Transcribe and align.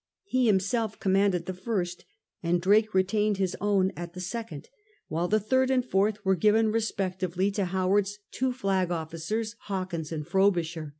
He 0.23 0.47
himself 0.47 0.99
commanded 0.99 1.45
the 1.45 1.53
first 1.53 2.05
and 2.41 2.59
Drake 2.59 2.95
retained 2.95 3.37
his 3.37 3.55
own 3.61 3.91
as 3.95 4.09
the 4.13 4.19
second, 4.19 4.67
while 5.09 5.27
the 5.27 5.39
third 5.39 5.69
and 5.69 5.85
fourth 5.85 6.25
were 6.25 6.33
given 6.33 6.71
respectively 6.71 7.51
to 7.51 7.65
Howard's 7.65 8.17
two 8.31 8.51
flag 8.51 8.89
officers, 8.89 9.55
Hawkins 9.65 10.11
and 10.11 10.27
Frobisher. 10.27 10.89